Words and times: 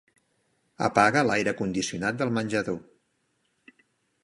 Apaga 0.87 1.23
l'aire 1.27 1.53
condicionat 1.59 2.19
del 2.23 2.33
menjador. 2.41 2.83